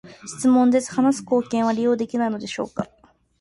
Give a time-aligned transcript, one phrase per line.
[0.25, 2.89] 質問です、話す貢献は利用できないのでしょうか？